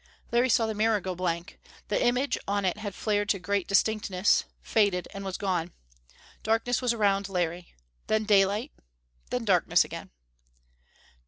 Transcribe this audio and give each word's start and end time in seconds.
Larry 0.31 0.49
saw 0.49 0.65
the 0.65 0.73
mirror 0.73 0.99
go 0.99 1.13
blank. 1.13 1.59
The 1.89 2.03
image 2.03 2.35
on 2.47 2.65
it 2.65 2.77
had 2.79 2.95
flared 2.95 3.29
to 3.29 3.37
great 3.39 3.67
distinctness, 3.67 4.45
faded, 4.59 5.07
and 5.13 5.23
was 5.23 5.37
gone. 5.37 5.73
Darkness 6.41 6.81
was 6.81 6.91
around 6.91 7.29
Larry. 7.29 7.75
Then 8.07 8.23
daylight. 8.23 8.71
Then 9.29 9.45
darkness 9.45 9.83
again. 9.85 10.09